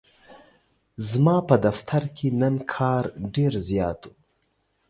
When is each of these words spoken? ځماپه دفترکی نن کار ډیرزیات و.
ځماپه 1.07 1.55
دفترکی 1.65 2.29
نن 2.39 2.55
کار 2.73 3.03
ډیرزیات 3.33 3.99
و. 4.07 4.11